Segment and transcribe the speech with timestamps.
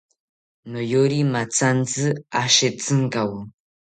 [0.71, 2.05] Noyori mathantzi
[2.41, 3.37] ashetzinkawo